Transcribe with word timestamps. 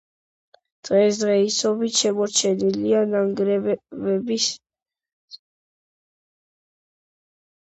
დღესდღეობით 0.87 1.99
შემორჩენილია 2.03 3.01
ნანგრევების 3.11 4.49
სახით. 4.55 5.45